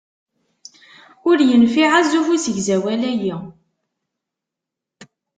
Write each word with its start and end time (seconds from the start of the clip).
Ur 1.29 1.37
yenfiɛ 1.49 1.89
azuḥ 1.99 2.27
usegzawal-ayi. 2.35 3.33